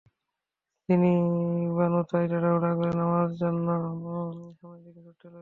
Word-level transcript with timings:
চিনি 0.89 1.11
বানু 1.77 1.99
তাই 2.09 2.25
তাড়াহুড়া 2.31 2.71
করে 2.77 2.93
নামার 2.99 3.29
জন্য 3.41 3.67
সামনের 4.59 4.81
দিকে 4.85 5.01
ছুটতে 5.05 5.25
লাগল। 5.25 5.39